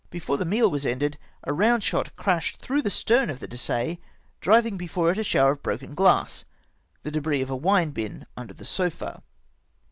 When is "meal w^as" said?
0.45-0.83